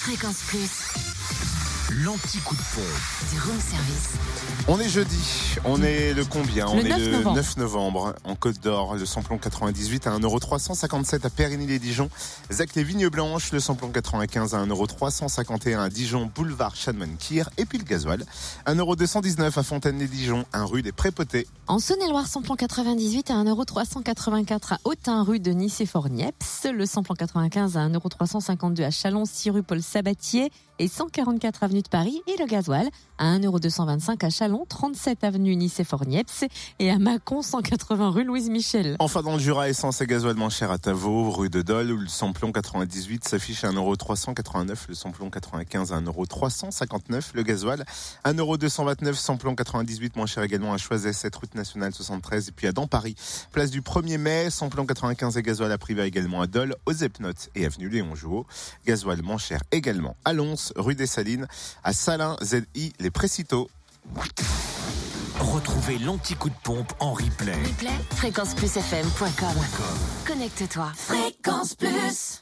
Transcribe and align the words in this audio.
Fréquence 0.00 0.42
Plus, 0.48 1.09
L'anti-coup 1.92 2.54
de 2.54 2.60
pompe. 2.60 3.32
du 3.32 3.40
room 3.40 3.58
service. 3.58 4.12
On 4.68 4.78
est 4.78 4.88
jeudi, 4.88 5.56
on 5.64 5.82
est 5.82 6.14
le 6.14 6.24
combien 6.24 6.68
On 6.68 6.76
Le 6.76 6.86
est 6.86 6.88
9 6.88 6.98
le 6.98 7.10
novembre. 7.10 7.36
9 7.36 7.56
novembre 7.56 8.14
en 8.22 8.36
Côte 8.36 8.60
d'Or, 8.60 8.94
le 8.94 9.04
samplon 9.04 9.38
98 9.38 10.06
à 10.06 10.16
1,357€ 10.16 11.26
à 11.26 11.30
Périgny-les-Dijon, 11.30 12.08
Zac 12.52 12.76
les 12.76 12.84
Vignes 12.84 13.08
Blanches, 13.08 13.50
le 13.50 13.58
samplon 13.58 13.88
95 13.88 14.54
à 14.54 14.64
1,351€ 14.64 15.78
à 15.80 15.88
Dijon, 15.88 16.30
boulevard 16.32 16.76
Chadman-Kir, 16.76 17.50
et 17.58 17.64
puis 17.64 17.78
le 17.78 17.84
gasoil, 17.84 18.24
1,219€ 18.66 19.58
à 19.58 19.62
Fontaine-les-Dijon, 19.64 20.44
1 20.52 20.64
rue 20.66 20.82
des 20.82 20.92
Prépotés. 20.92 21.48
En 21.66 21.80
Saône-et-Loire, 21.80 22.28
samplon 22.28 22.54
98 22.54 23.32
à 23.32 23.34
1,384€ 23.42 24.74
à 24.74 24.78
Autun, 24.84 25.24
rue 25.24 25.40
de 25.40 25.50
Nice 25.50 25.80
et 25.80 25.86
Fornieps. 25.86 26.66
Le 26.72 26.86
samplon 26.86 27.16
95 27.16 27.76
à 27.76 27.88
1,352€ 27.88 28.84
à 28.84 28.90
Chalon, 28.92 29.24
6 29.24 29.50
rue 29.50 29.62
Paul 29.64 29.82
Sabatier 29.82 30.52
et 30.78 30.88
144 30.88 31.62
avenue 31.64 31.79
de 31.82 31.88
Paris. 31.88 32.22
Et 32.26 32.36
le 32.38 32.46
gasoil 32.46 32.88
à 33.18 33.38
1,225€ 33.38 34.24
à 34.24 34.30
Chalon, 34.30 34.64
37 34.66 35.24
avenue 35.24 35.54
Nice 35.54 35.80
et 36.78 36.90
à 36.90 36.98
Mâcon, 36.98 37.42
180 37.42 38.10
rue 38.10 38.24
Louise 38.24 38.48
Michel. 38.48 38.96
Enfin 38.98 39.22
dans 39.22 39.34
le 39.34 39.38
Jura, 39.38 39.68
essence 39.68 40.00
et 40.00 40.06
gasoil 40.06 40.36
moins 40.36 40.48
cher 40.48 40.70
à 40.70 40.78
Tavaux, 40.78 41.30
rue 41.30 41.50
de 41.50 41.60
Dole, 41.60 41.92
où 41.92 41.96
le 41.98 42.08
samplon 42.08 42.50
98 42.50 43.28
s'affiche 43.28 43.64
à 43.64 43.70
1,389€, 43.70 44.76
le 44.88 44.94
samplon 44.94 45.28
95 45.28 45.92
à 45.92 46.00
1,359€, 46.00 47.30
le 47.34 47.42
gasoil 47.42 47.84
1,229€, 48.24 49.14
samplon 49.14 49.54
98 49.54 50.16
moins 50.16 50.26
cher 50.26 50.42
également 50.42 50.72
à 50.72 50.78
Choiset, 50.78 51.12
cette 51.12 51.36
route 51.36 51.54
nationale 51.54 51.92
73, 51.92 52.48
et 52.48 52.52
puis 52.52 52.66
à 52.66 52.72
dans 52.72 52.86
Paris, 52.86 53.16
place 53.52 53.70
du 53.70 53.82
1er 53.82 54.16
mai, 54.16 54.50
samplon 54.50 54.86
95 54.86 55.36
et 55.36 55.42
gasoil 55.42 55.72
à 55.72 55.78
privé 55.78 56.04
également 56.04 56.40
à 56.40 56.46
Dole, 56.46 56.74
aux 56.86 56.92
Epnotes 56.92 57.50
et 57.54 57.66
avenue 57.66 57.90
Léon 57.90 58.14
Jouot, 58.14 58.46
gasoil 58.86 59.20
moins 59.22 59.38
cher 59.38 59.60
également 59.72 60.16
à 60.24 60.32
Lons, 60.32 60.72
rue 60.76 60.94
des 60.94 61.06
Salines, 61.06 61.46
à 61.84 61.92
Salins, 61.92 62.36
ZI, 62.42 62.92
les 62.98 63.10
Précitaux. 63.10 63.68
Retrouvez 65.38 65.98
l'anti-coup 65.98 66.50
de 66.50 66.54
pompe 66.62 66.92
en 67.00 67.12
replay. 67.12 67.54
Replay, 67.54 67.90
fréquenceplusfm.com. 68.16 69.56
Connecte-toi. 70.26 70.92
Fréquence 70.94 71.74
Plus. 71.74 72.38